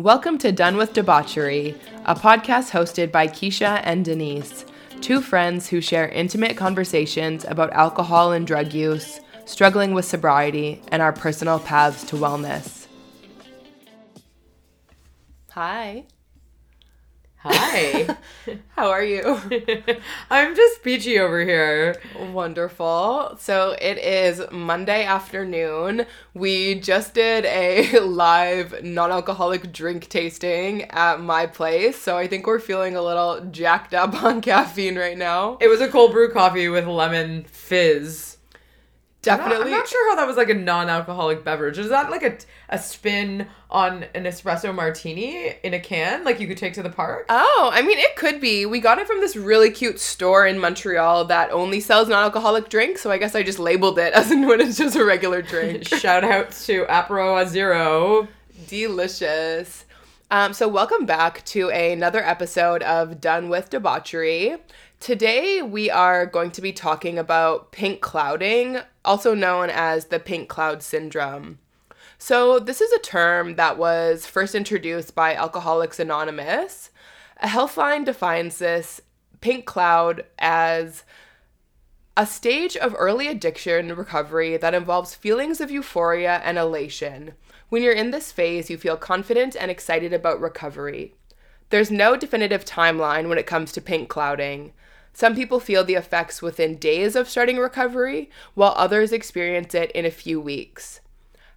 [0.00, 1.74] Welcome to Done with Debauchery,
[2.06, 4.64] a podcast hosted by Keisha and Dennise,
[5.02, 11.02] two friends who share intimate conversations about alcohol and drug use, struggling with sobriety, and
[11.02, 12.86] our personal paths to wellness.
[15.50, 16.06] Hi.
[17.42, 18.16] Hi.
[18.76, 19.40] How are you?
[20.30, 21.96] I'm just peachy over here.
[22.32, 23.36] Wonderful.
[23.38, 26.04] So it is Monday afternoon.
[26.34, 31.98] We just did a live non alcoholic drink tasting at my place.
[31.98, 35.56] So I think we're feeling a little jacked up on caffeine right now.
[35.62, 38.29] It was a cold brew coffee with lemon fizz.
[39.22, 39.72] Definitely.
[39.72, 41.78] I'm not, sure how that was like a non-alcoholic beverage.
[41.78, 42.38] Is that like a,
[42.70, 46.90] a spin on an espresso martini in a can, like you could take to the
[46.90, 47.26] park?
[47.28, 48.64] Oh, I mean, it could be.
[48.64, 53.02] We got it from this really cute store in Montreal that only sells non-alcoholic drinks.
[53.02, 55.84] So I guess I just labeled it as when it's just a regular drink.
[55.88, 58.26] Shout out to Apéro Zero.
[58.68, 59.84] Delicious.
[60.30, 64.56] Um, so welcome back to another episode of Done with Debauchery.
[65.00, 70.48] Today, we are going to be talking about pink clouding, also known as the pink
[70.48, 71.58] cloud syndrome.
[72.18, 76.90] So, this is a term that was first introduced by Alcoholics Anonymous.
[77.42, 79.00] A Healthline defines this
[79.40, 81.04] pink cloud as
[82.16, 87.32] a stage of early addiction recovery that involves feelings of euphoria and elation.
[87.70, 91.14] When you're in this phase, you feel confident and excited about recovery.
[91.70, 94.72] There's no definitive timeline when it comes to pink clouding.
[95.12, 100.04] Some people feel the effects within days of starting recovery, while others experience it in
[100.06, 101.00] a few weeks.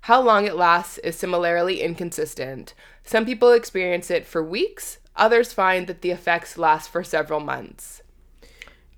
[0.02, 2.74] How long it lasts is similarly inconsistent.
[3.04, 8.04] Some people experience it for weeks, others find that the effects last for several months.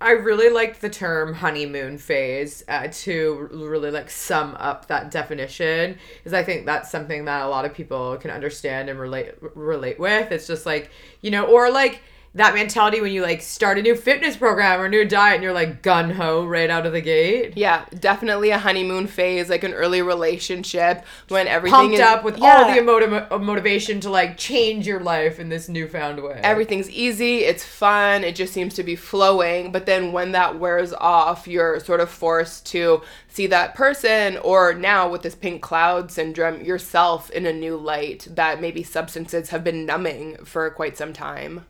[0.00, 5.96] I really liked the term honeymoon phase uh, to really like sum up that definition
[6.18, 9.98] because I think that's something that a lot of people can understand and relate relate
[9.98, 10.32] with.
[10.32, 10.90] It's just like
[11.22, 12.02] you know, or like
[12.36, 15.54] that mentality when you like start a new fitness program or new diet and you're
[15.54, 17.54] like gun ho right out of the gate.
[17.56, 22.36] Yeah, definitely a honeymoon phase, like an early relationship when everything Pumped is up with
[22.36, 26.38] yeah, all the motiv- uh, motivation to like change your life in this newfound way.
[26.44, 29.72] everything's easy, it's fun, it just seems to be flowing.
[29.72, 34.74] But then when that wears off, you're sort of forced to see that person, or
[34.74, 39.64] now with this pink cloud syndrome, yourself in a new light that maybe substances have
[39.64, 41.64] been numbing for quite some time.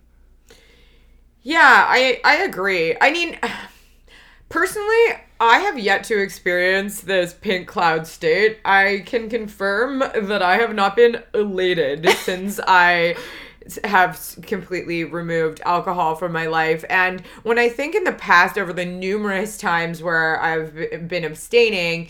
[1.47, 2.97] Yeah, I I agree.
[3.01, 3.39] I mean,
[4.49, 5.05] personally,
[5.39, 8.59] I have yet to experience this pink cloud state.
[8.65, 13.15] I can confirm that I have not been elated since I
[13.85, 16.85] have completely removed alcohol from my life.
[16.91, 22.09] And when I think in the past over the numerous times where I've been abstaining,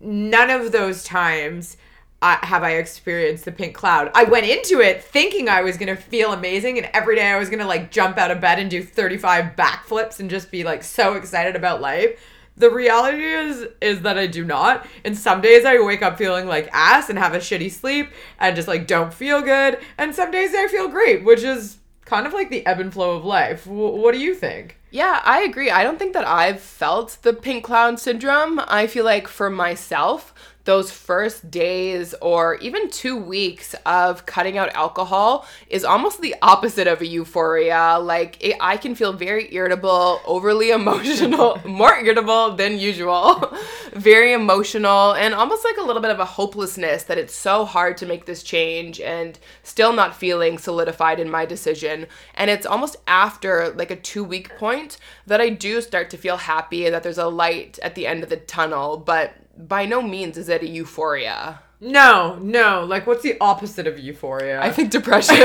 [0.00, 1.76] none of those times
[2.24, 4.10] uh, have I experienced the pink cloud.
[4.14, 7.50] I went into it thinking I was gonna feel amazing, and every day I was
[7.50, 11.14] gonna like jump out of bed and do 35 backflips and just be like so
[11.14, 12.18] excited about life.
[12.56, 14.86] The reality is is that I do not.
[15.04, 18.08] And some days I wake up feeling like ass and have a shitty sleep
[18.38, 19.78] and just like don't feel good.
[19.98, 23.16] And some days I feel great, which is kind of like the ebb and flow
[23.16, 23.64] of life.
[23.64, 24.78] W- what do you think?
[24.90, 25.70] Yeah, I agree.
[25.70, 28.60] I don't think that I've felt the pink cloud syndrome.
[28.66, 30.32] I feel like for myself,
[30.64, 36.86] those first days or even two weeks of cutting out alcohol is almost the opposite
[36.86, 37.98] of a euphoria.
[38.00, 43.54] Like, it, I can feel very irritable, overly emotional, more irritable than usual,
[43.92, 47.96] very emotional, and almost like a little bit of a hopelessness that it's so hard
[47.98, 52.06] to make this change and still not feeling solidified in my decision.
[52.34, 56.38] And it's almost after like a two week point that I do start to feel
[56.38, 58.96] happy and that there's a light at the end of the tunnel.
[58.96, 61.60] But by no means is it a euphoria.
[61.80, 62.84] No, no.
[62.84, 64.60] Like, what's the opposite of euphoria?
[64.60, 65.36] I think depression.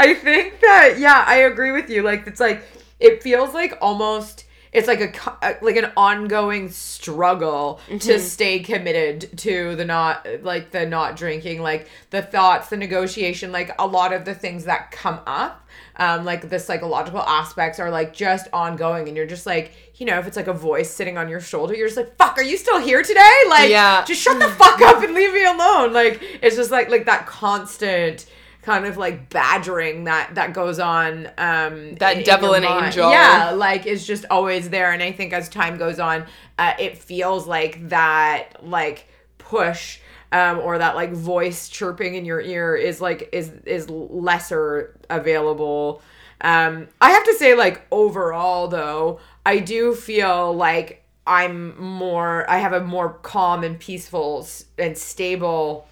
[0.00, 2.02] I think that yeah, I agree with you.
[2.02, 2.62] Like it's like
[3.00, 9.38] it feels like almost it's like a uh, like an ongoing struggle to stay committed
[9.38, 14.12] to the not like the not drinking, like the thoughts, the negotiation, like a lot
[14.12, 15.64] of the things that come up.
[15.96, 20.18] Um, like the psychological aspects are like just ongoing, and you're just like, you know,
[20.20, 22.56] if it's like a voice sitting on your shoulder, you're just like, "Fuck, are you
[22.56, 24.04] still here today?" Like, Yeah.
[24.04, 25.92] just shut the fuck up and leave me alone.
[25.92, 28.26] Like, it's just like like that constant
[28.68, 32.84] kind of like badgering that that goes on um That in- in devil your and
[32.86, 33.10] angel.
[33.10, 36.26] yeah like is just always there and i think as time goes on
[36.58, 38.98] uh, it feels like that like
[39.38, 40.00] push
[40.32, 46.02] um, or that like voice chirping in your ear is like is is lesser available
[46.42, 52.58] um i have to say like overall though i do feel like i'm more i
[52.58, 54.46] have a more calm and peaceful
[54.78, 55.86] and stable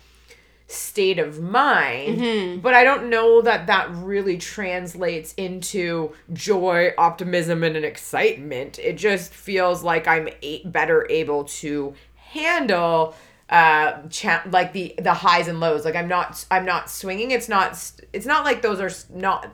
[0.68, 2.60] state of mind Mm-hmm.
[2.60, 8.78] but i don't know that that really translates into joy optimism and an excitement.
[8.80, 13.14] It just feels like i'm a- better able to handle
[13.48, 15.84] uh cha- like the the highs and lows.
[15.84, 17.30] Like i'm not i'm not swinging.
[17.30, 19.48] It's not it's not like those are not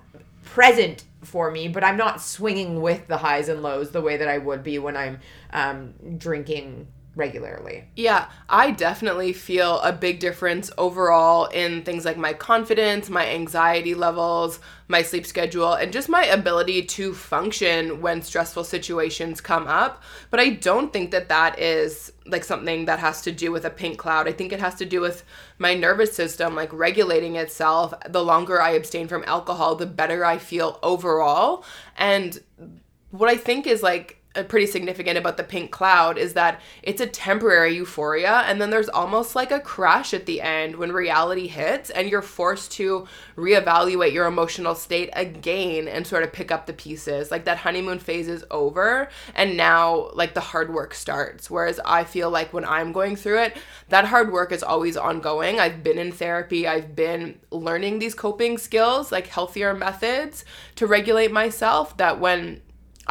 [0.45, 4.27] present for me but i'm not swinging with the highs and lows the way that
[4.29, 5.19] i would be when i'm
[5.53, 12.33] um drinking regularly Yeah, I definitely feel a big difference overall in things like my
[12.33, 18.65] confidence, my anxiety levels, my sleep schedule, and just my ability to function when stressful
[18.65, 20.03] situations come up.
[20.31, 23.71] But I don't think that that is like something that has to do with a
[23.71, 24.27] pink cloud.
[24.27, 25.25] I think it has to do with
[25.59, 27.93] my nervous system like regulating itself.
[28.09, 31.65] The longer I abstain from alcohol, the better I feel overall.
[31.97, 32.41] And
[33.11, 37.03] what I think is like Uh, pretty significant about the pink cloud is that it's
[37.03, 41.49] a temporary euphoria and then there's almost like a crash at the end when reality
[41.49, 43.07] hits and you're forced to
[43.37, 47.31] reevaluate your emotional state again and sort of pick up the pieces.
[47.31, 51.51] Like that honeymoon phase is over and now like the hard work starts.
[51.51, 53.59] Whereas i feel like when i'm going through it
[53.91, 55.61] that hard work is always ongoing.
[55.61, 56.67] I've been in therapy.
[56.67, 60.47] I've been learning these coping skills like healthier methods
[60.77, 62.63] to regulate myself that when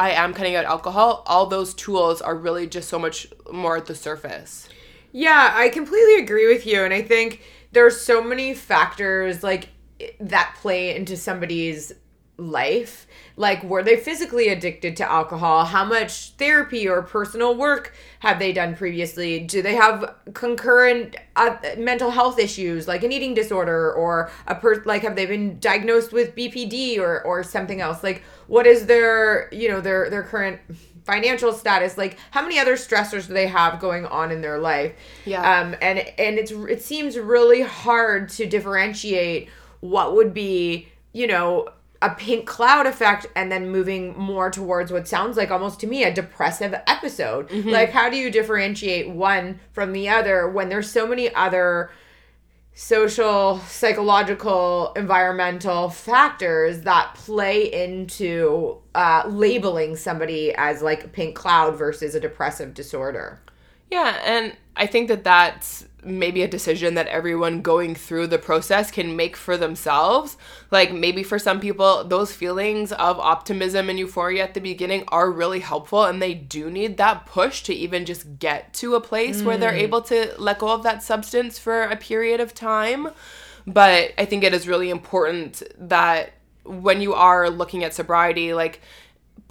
[0.02, 3.86] I am cutting out alcohol, all those tools are really just so much more at
[3.86, 4.68] the surface.
[5.12, 6.82] Yeah, I completely agree with you.
[6.82, 7.40] And I think
[7.70, 9.68] there's so many factors like
[10.18, 11.92] that play into somebody's
[12.36, 13.06] life.
[13.36, 15.64] Like, were they physically addicted to alcohol?
[15.64, 19.40] How much therapy or personal work have they done previously?
[19.40, 24.82] Do they have concurrent uh, mental health issues like an eating disorder or a per
[24.84, 28.02] like have they been diagnosed with BPD or or something else?
[28.02, 28.22] Like,
[28.52, 30.60] what is their you know their their current
[31.04, 31.96] financial status?
[31.96, 34.92] Like how many other stressors do they have going on in their life?
[35.24, 35.40] Yeah.
[35.40, 39.48] um and and it's it seems really hard to differentiate
[39.80, 41.70] what would be you know
[42.02, 46.04] a pink cloud effect and then moving more towards what sounds like almost to me
[46.04, 47.50] a depressive episode.
[47.72, 51.90] Like how do you differentiate one from the other when there's so many other
[52.74, 61.76] social, psychological, environmental factors that play into uh, labeling somebody as like a pink cloud
[61.76, 63.40] versus a depressive disorder.
[63.90, 68.90] Yeah, and I think that that's maybe a decision that everyone going through the process
[68.90, 70.36] can make for themselves.
[70.70, 75.30] Like maybe for some people, those feelings of optimism and euphoria at the beginning are
[75.30, 79.42] really helpful and they do need that push to even just get to a place
[79.42, 79.78] where they're mm.
[79.78, 83.08] able to let go of that substance for a period of time.
[83.66, 86.32] But I think it is really important that
[86.64, 88.80] when you are looking at sobriety, like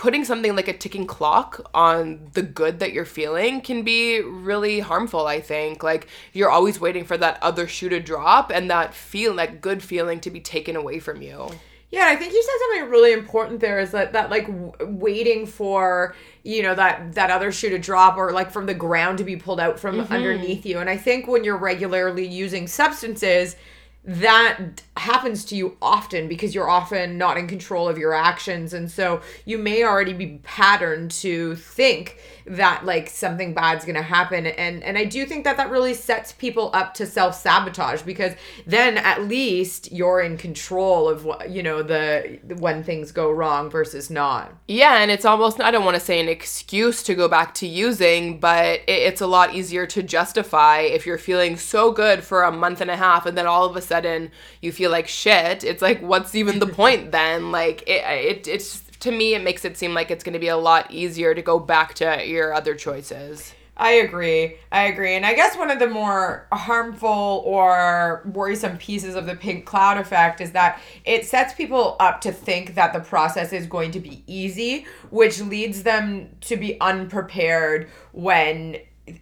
[0.02, 4.80] putting something like a ticking clock on the good that you're feeling can be really
[4.80, 5.84] harmful i think.
[5.84, 9.84] Like you're always waiting for that other shoe to drop and that feel that good
[9.84, 11.52] feeling to be taken away from you.
[11.92, 15.46] Yeah, I think you said something really important there is that that like w- waiting
[15.46, 19.24] for you know that that other shoe to drop or like from the ground to
[19.24, 20.12] be pulled out from mm-hmm.
[20.12, 20.80] underneath you.
[20.80, 23.56] And I think when you're regularly using substances
[24.04, 28.74] that happens to you often because you're often not in control of your actions.
[28.74, 34.02] And so you may already be patterned to think that like something bad's going to
[34.02, 34.46] happen.
[34.46, 38.34] And and I do think that that really sets people up to self-sabotage because
[38.66, 43.70] then at least you're in control of what you know the when things go wrong
[43.70, 44.54] versus not.
[44.68, 47.68] Yeah and it's almost i don't want to say an excuse to go back to
[47.68, 52.44] using but it, it's a lot easier to justify if you're feeling so good for
[52.44, 54.32] a month and a half and then all of a sudden
[54.62, 58.82] you feel like shit it's like what's even the point then like it, it it's
[59.00, 61.42] to me it makes it seem like it's going to be a lot easier to
[61.44, 64.58] go back to your other choices I agree.
[64.72, 65.16] I agree.
[65.16, 69.98] And I guess one of the more harmful or worrisome pieces of the pink cloud
[69.98, 74.00] effect is that it sets people up to think that the process is going to
[74.00, 78.78] be easy, which leads them to be unprepared when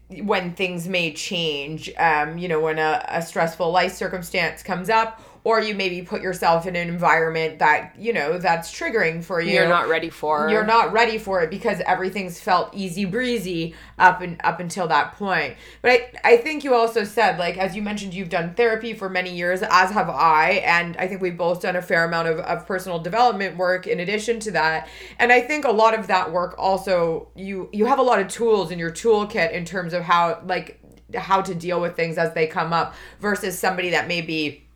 [0.09, 5.21] when things may change um you know when a, a stressful life circumstance comes up
[5.49, 9.53] or you maybe put yourself in an environment that you know that's triggering for you.
[9.53, 10.47] You're not ready for.
[10.47, 15.13] You're not ready for it because everything's felt easy breezy up and up until that
[15.13, 15.57] point.
[15.81, 19.09] But I, I think you also said like as you mentioned you've done therapy for
[19.09, 22.37] many years as have i and i think we've both done a fair amount of,
[22.41, 24.87] of personal development work in addition to that.
[25.17, 28.27] And i think a lot of that work also you you have a lot of
[28.27, 30.79] tools in your toolkit in terms of how like
[31.15, 34.68] how to deal with things as they come up versus somebody that may be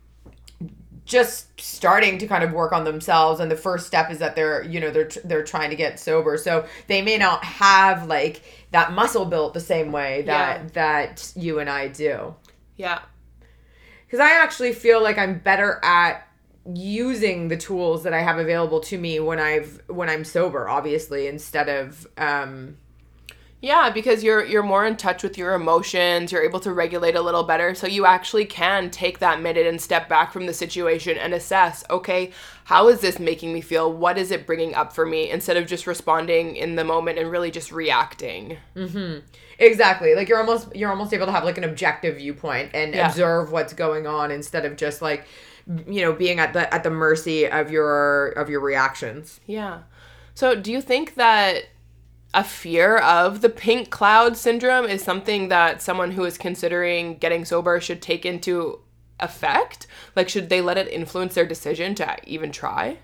[1.04, 4.62] just starting to kind of work on themselves and the first step is that they're
[4.62, 6.36] you know they're they're trying to get sober.
[6.38, 10.68] So they may not have like that muscle built the same way that Yeah.
[10.72, 12.34] that you and I do.
[12.76, 13.00] Yeah.
[14.06, 16.26] Because I actually feel like I'm better at
[16.72, 21.26] using the tools that I have available to me when I've when I'm sober, obviously,
[21.26, 22.78] instead of um
[23.64, 27.22] yeah, because you're you're more in touch with your emotions, you're able to regulate a
[27.22, 31.16] little better, so you actually can take that minute and step back from the situation
[31.16, 32.30] and assess, okay,
[32.64, 33.90] how is this making me feel?
[33.90, 37.30] What is it bringing up for me instead of just responding in the moment and
[37.30, 38.58] really just reacting.
[38.76, 39.22] Mhm.
[39.58, 40.14] Exactly.
[40.14, 43.08] Like you're almost you're almost able to have like an objective viewpoint and Yeah.
[43.08, 45.24] observe what's going on instead of just like
[45.88, 49.40] you know being at the at the mercy of your of your reactions.
[49.46, 49.78] Yeah.
[50.34, 51.66] So, do you think that
[52.34, 57.44] a fear of the pink cloud syndrome is something that someone who is considering getting
[57.44, 58.80] sober should take into
[59.20, 59.86] effect?
[60.16, 62.98] Like, should they let it influence their decision to even try?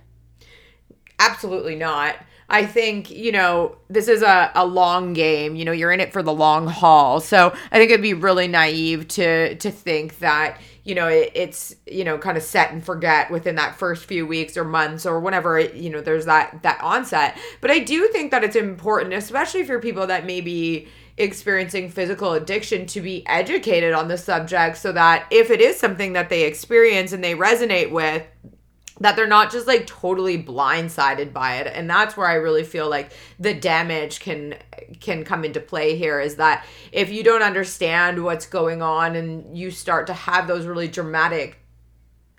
[1.18, 2.16] Absolutely not.
[2.48, 5.54] I think, you know, this is a, a long game.
[5.54, 7.20] You know, you're in it for the long haul.
[7.20, 10.60] So I think it'd be really naive to to think that,
[10.90, 14.26] you know, it, it's, you know, kind of set and forget within that first few
[14.26, 17.38] weeks or months or whenever, it, you know, there's that that onset.
[17.60, 22.32] But I do think that it's important, especially for people that may be experiencing physical
[22.32, 26.42] addiction to be educated on the subject so that if it is something that they
[26.42, 28.26] experience and they resonate with
[28.98, 32.88] that they're not just like totally blindsided by it and that's where i really feel
[32.88, 34.54] like the damage can
[34.98, 39.56] can come into play here is that if you don't understand what's going on and
[39.56, 41.58] you start to have those really dramatic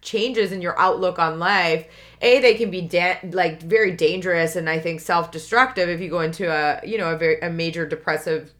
[0.02, 1.88] changes in your outlook on life
[2.22, 6.22] a they can be da- like very dangerous and i think self-destructive if you go
[6.22, 8.52] into a you know a very a major depressive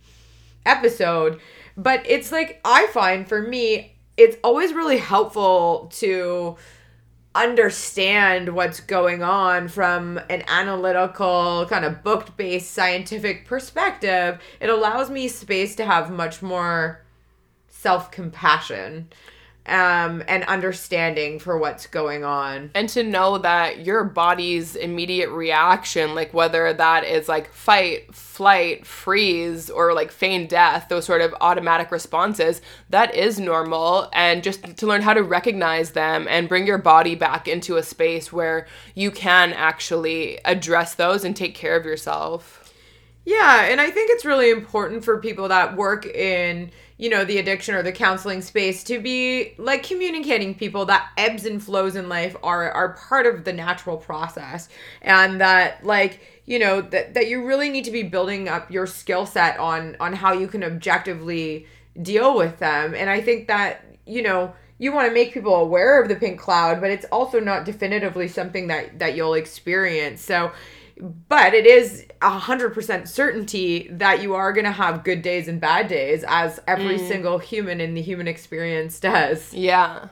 [0.66, 1.40] episode.
[1.78, 6.58] But it's like i find for me it's always really helpful to
[7.34, 15.10] understand what's going on from an analytical kind of book based scientific perspective it allows
[15.10, 17.02] me space to have much more
[17.70, 19.08] self compassion
[19.68, 22.72] um and understanding for what's going on.
[22.74, 28.88] And to know that your body's immediate reaction like whether that is like fight flight
[28.88, 34.10] freeze or like feign death those sort of automatic responses that is normal.
[34.14, 37.84] And just to learn how to recognize them and bring your body back into a
[37.84, 38.66] space where
[38.96, 42.58] you can actually address those and take care of yourself.
[43.26, 47.40] Yeah, and I think it's really important for people that work in, you know, the
[47.40, 52.08] addiction or the counseling space to be like communicating people that ebbs and flows in
[52.08, 54.70] life are are part of the natural process
[55.02, 58.86] and that like, you know, that that you really need to be building up your
[58.86, 61.66] skill set on on how you can objectively
[62.00, 62.94] deal with them.
[62.94, 66.40] And I think that, you know, you want to make people aware of the pink
[66.40, 70.22] cloud, but it's also not definitively something that that you'll experience.
[70.22, 70.52] So
[71.02, 75.60] but it is a hundred percent certainty that you are gonna have good days and
[75.60, 79.54] bad days, as every single human in the human experience does.
[79.54, 80.10] yeah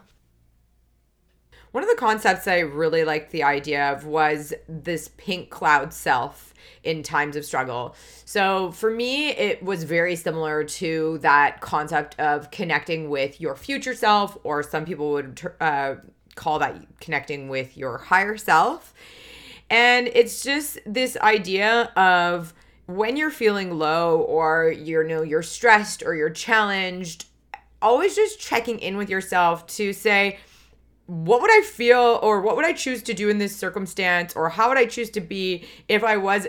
[1.71, 6.53] One of the concepts I really liked the idea of was this pink cloud self
[6.83, 7.95] in times of struggle.
[8.25, 13.93] So for me, it was very similar to that concept of connecting with your future
[13.93, 15.95] self, or some people would uh,
[16.35, 18.93] call that connecting with your higher self.
[19.69, 22.53] And it's just this idea of
[22.87, 27.25] when you're feeling low or you know you're stressed or you're challenged,
[27.81, 30.39] always just checking in with yourself to say
[31.05, 34.49] what would I feel or what would I choose to do in this circumstance or
[34.49, 36.47] how would I choose to be if I was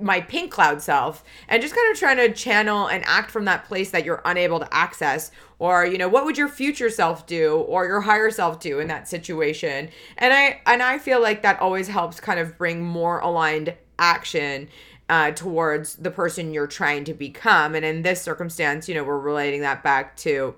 [0.00, 3.64] my pink cloud self and just kind of trying to channel and act from that
[3.64, 7.56] place that you're unable to access or you know what would your future self do
[7.56, 11.60] or your higher self do in that situation and i and i feel like that
[11.60, 14.68] always helps kind of bring more aligned action
[15.08, 19.18] uh, towards the person you're trying to become and in this circumstance you know we're
[19.18, 20.54] relating that back to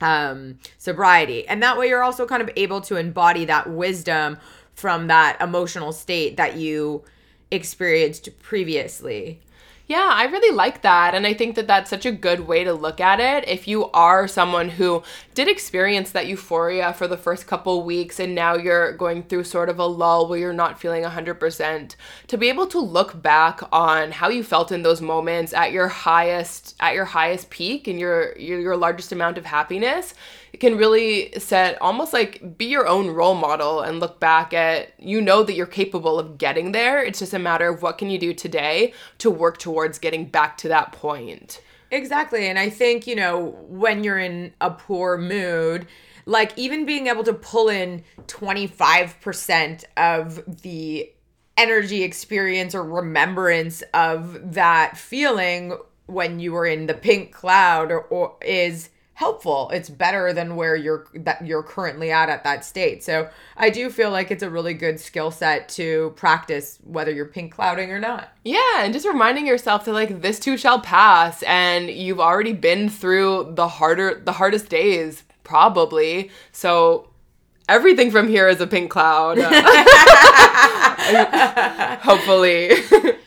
[0.00, 1.46] um, sobriety.
[1.48, 4.38] And that way you're also kind of able to embody that wisdom
[4.74, 7.04] from that emotional state that you
[7.50, 9.40] experienced previously.
[9.86, 11.14] Yeah, I really like that.
[11.14, 13.46] And I think that that's such a good way to look at it.
[13.46, 15.02] If you are someone who
[15.34, 19.68] did experience that euphoria for the first couple weeks and now you're going through sort
[19.68, 21.96] of a lull where you're not feeling 100%,
[22.28, 25.88] to be able to look back on how you felt in those moments at your
[25.88, 30.14] highest at your highest peak and your your, your largest amount of happiness,
[30.54, 34.92] it can really set almost like be your own role model and look back at
[35.00, 37.02] you know that you're capable of getting there.
[37.02, 40.56] It's just a matter of what can you do today to work towards getting back
[40.58, 41.60] to that point.
[41.90, 42.46] Exactly.
[42.46, 45.88] And I think, you know, when you're in a poor mood,
[46.24, 51.10] like even being able to pull in 25% of the
[51.56, 58.02] energy experience or remembrance of that feeling when you were in the pink cloud or,
[58.02, 59.70] or is helpful.
[59.72, 63.02] It's better than where you're that you're currently at at that state.
[63.02, 67.26] So I do feel like it's a really good skill set to practice whether you're
[67.26, 68.32] pink clouding or not.
[68.44, 72.88] Yeah, and just reminding yourself that like this too shall pass and you've already been
[72.88, 76.30] through the harder the hardest days probably.
[76.52, 77.10] So
[77.68, 79.38] everything from here is a pink cloud.
[82.02, 82.70] Hopefully.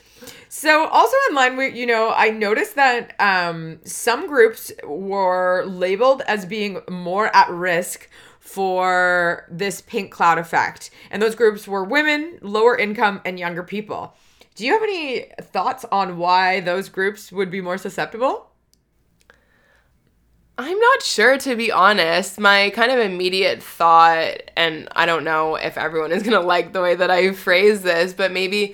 [0.59, 6.23] So also in line with you know, I noticed that um, some groups were labeled
[6.25, 8.09] as being more at risk
[8.39, 14.15] for this pink cloud effect, and those groups were women, lower income, and younger people.
[14.55, 18.49] Do you have any thoughts on why those groups would be more susceptible?
[20.57, 22.39] I'm not sure to be honest.
[22.39, 26.81] My kind of immediate thought, and I don't know if everyone is gonna like the
[26.81, 28.73] way that I phrase this, but maybe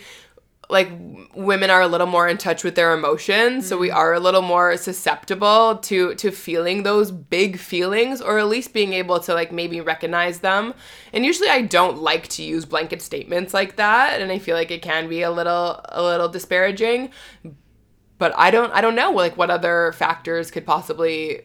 [0.73, 0.89] like
[1.35, 3.97] women are a little more in touch with their emotions so we Mm-hmm.
[3.97, 8.93] are a little more susceptible to to feeling those big feelings or at least being
[8.93, 10.73] able to like maybe recognize them
[11.13, 14.71] and usually i don't like to use blanket statements like that and i feel like
[14.71, 17.11] it can be a little a little disparaging
[18.17, 21.41] but i don't i don't know like what other factors could possibly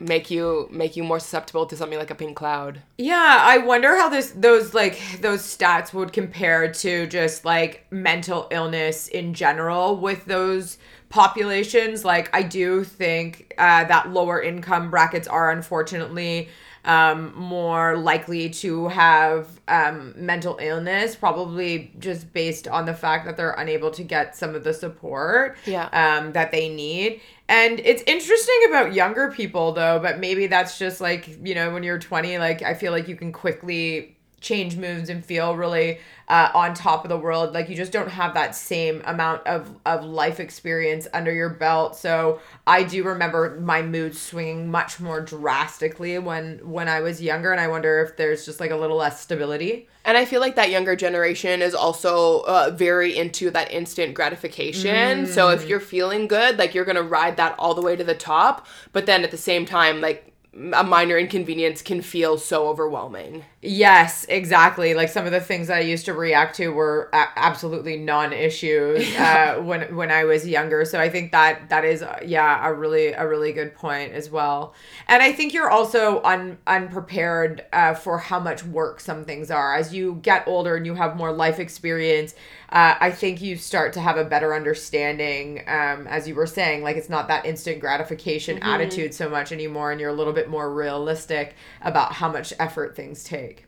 [0.00, 3.96] make you make you more susceptible to something like a pink cloud Yeah, I wonder
[3.96, 9.96] how this those like those stats would compare to just like mental illness in general
[9.96, 10.78] with those
[11.10, 12.04] populations.
[12.04, 16.48] Like I do think uh, that lower income brackets are unfortunately
[16.82, 23.36] um, more likely to have um, mental illness, probably just based on the fact that
[23.36, 25.88] they're unable to get some of the support Yeah.
[25.92, 27.20] um, that they need.
[27.50, 31.82] And it's interesting about younger people though, but maybe that's just like, you know, when
[31.82, 36.50] you're 20, like I feel like you can quickly change moods and feel really uh,
[36.54, 40.04] on top of the world like you just don't have that same amount of of
[40.04, 46.18] life experience under your belt so i do remember my mood swinging much more drastically
[46.18, 49.20] when when i was younger and i wonder if there's just like a little less
[49.20, 54.14] stability And I feel like that younger generation is also uh, very into that instant
[54.14, 55.26] gratification.
[55.26, 58.14] So if you're feeling good, like you're gonna ride that all the way to the
[58.14, 58.66] top.
[58.92, 63.44] But then at the same time, like a minor inconvenience can feel so overwhelming.
[63.62, 64.94] Yes, exactly.
[64.94, 69.14] Like some of the things that I used to react to were a- absolutely non-issues
[69.16, 70.84] uh, when when I was younger.
[70.84, 74.28] So I think that that is uh, yeah a really a really good point as
[74.28, 74.74] well.
[75.06, 79.76] And I think you're also un, unprepared uh, for how much work some things are
[79.76, 82.34] as you get older and you have more life experience.
[82.70, 86.84] Uh, I think you start to have a better understanding, um, as you were saying,
[86.84, 90.39] like it's not that instant gratification attitude so much anymore, and you're a little bit
[90.48, 93.66] more realistic about how much effort things take.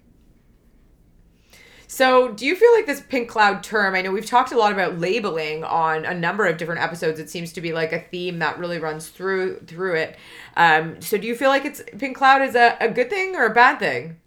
[1.92, 3.94] So, do you feel like this pink cloud term?
[3.94, 7.20] I know we've talked a lot about labeling on a number of different episodes.
[7.20, 10.16] It seems to be like a theme that really runs through through it.
[10.56, 13.44] Um, so, do you feel like it's pink cloud is a, a good thing or
[13.44, 14.21] a bad thing?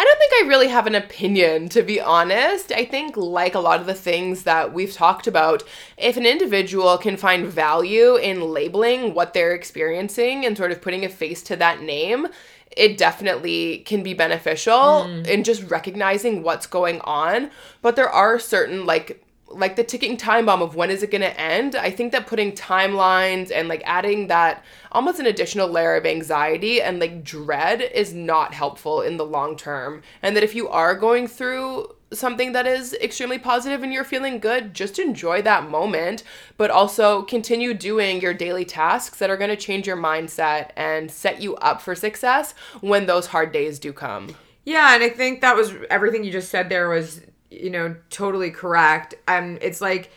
[0.00, 2.72] I don't think I really have an opinion, to be honest.
[2.72, 5.62] I think, like a lot of the things that we've talked about,
[5.98, 11.04] if an individual can find value in labeling what they're experiencing and sort of putting
[11.04, 12.28] a face to that name,
[12.74, 15.26] it definitely can be beneficial mm.
[15.26, 17.50] in just recognizing what's going on.
[17.82, 21.20] But there are certain, like, like the ticking time bomb of when is it going
[21.20, 21.74] to end?
[21.74, 26.80] I think that putting timelines and like adding that almost an additional layer of anxiety
[26.80, 30.02] and like dread is not helpful in the long term.
[30.22, 34.40] And that if you are going through something that is extremely positive and you're feeling
[34.40, 36.24] good just enjoy that moment
[36.56, 41.08] but also continue doing your daily tasks that are going to change your mindset and
[41.08, 44.34] set you up for success when those hard days do come.
[44.64, 48.50] Yeah, and I think that was everything you just said there was, you know, totally
[48.50, 49.14] correct.
[49.28, 50.10] Um it's like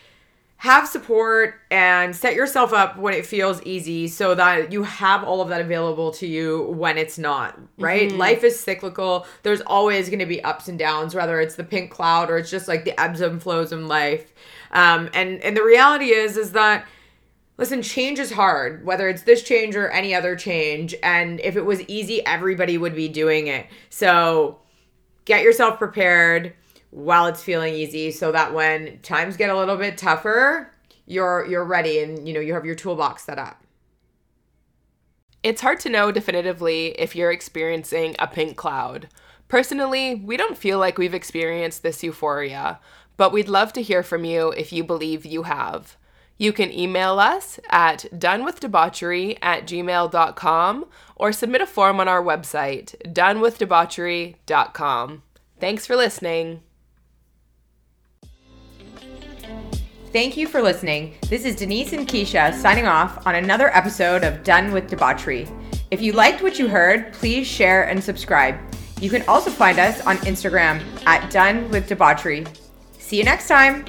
[0.56, 5.42] have support and set yourself up when it feels easy so that you have all
[5.42, 8.10] of that available to you when it's not, right?
[8.12, 9.26] Life is cyclical.
[9.42, 12.50] There's always going to be ups and downs whether it's the pink cloud or it's
[12.50, 14.32] just like the ebbs and flows in life.
[14.70, 16.86] Um and and the reality is is that
[17.56, 20.94] Listen, change is hard, whether it's this change or any other change.
[21.04, 23.66] And if it was easy, everybody would be doing it.
[23.90, 24.58] So
[25.24, 26.52] get yourself prepared
[26.94, 30.70] while it's feeling easy so that when times get a little bit tougher,
[31.06, 33.62] you're you're ready and you know you have your toolbox set up.
[35.42, 39.08] It's hard to know definitively if you're experiencing a pink cloud.
[39.48, 42.78] Personally, we don't feel like we've experienced this euphoria,
[43.16, 45.96] but we'd love to hear from you if you believe you have.
[46.38, 52.94] You can email us at donewithdebauchery at gmail.com or submit a form on our website,
[53.12, 55.22] donewithdebauchery.com.
[55.60, 56.62] Thanks for listening.
[60.14, 61.16] Thank you for listening.
[61.28, 65.48] This is Dennise and Keisha signing off on another episode of Done with Debauchery.
[65.90, 68.54] If you liked what you heard, please share and subscribe.
[69.00, 72.46] You can also find us on Instagram at Done with Debauchery.
[72.96, 73.84] See you next time.